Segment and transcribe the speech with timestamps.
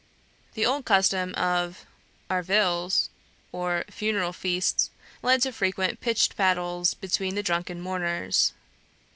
[0.55, 1.85] The old custom of
[2.27, 3.09] "arvills,"
[3.51, 4.89] or funeral feasts,
[5.21, 8.51] led to frequent pitched battles between the drunken mourners.